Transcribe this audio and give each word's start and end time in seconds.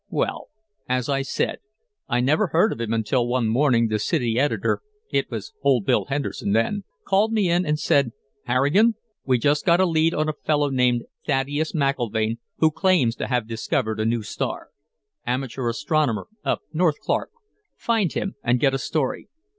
Well, 0.09 0.47
as 0.89 1.09
I 1.09 1.21
said, 1.21 1.59
I 2.09 2.21
never 2.21 2.47
heard 2.47 2.71
of 2.73 2.81
him 2.81 2.91
until 2.91 3.27
one 3.27 3.47
morning 3.47 3.87
the 3.87 3.99
city 3.99 4.39
editor 4.39 4.81
it 5.11 5.29
was 5.29 5.53
old 5.61 5.85
Bill 5.85 6.05
Henderson 6.05 6.53
then 6.53 6.85
called 7.05 7.31
me 7.31 7.51
in 7.51 7.67
and 7.67 7.77
said, 7.77 8.11
'Harrigan, 8.45 8.95
we 9.25 9.37
just 9.37 9.63
got 9.63 9.79
a 9.79 9.85
lead 9.85 10.15
on 10.15 10.27
a 10.27 10.33
fellow 10.33 10.71
named 10.71 11.03
Thaddeus 11.27 11.73
McIlvaine 11.73 12.39
who 12.57 12.71
claims 12.71 13.15
to 13.17 13.27
have 13.27 13.45
discovered 13.47 13.99
a 13.99 14.05
new 14.05 14.23
star. 14.23 14.69
Amateur 15.27 15.69
astronomer 15.69 16.25
up 16.43 16.61
North 16.73 16.97
Clark. 16.99 17.29
Find 17.77 18.11
him 18.11 18.33
and 18.43 18.59
get 18.59 18.73
a 18.73 18.79
story.' 18.79 19.29